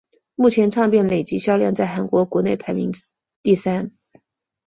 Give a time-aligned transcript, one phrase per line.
[0.33, 2.89] 目前唱片累计销量在韩国国内排名
[3.43, 3.91] 第三。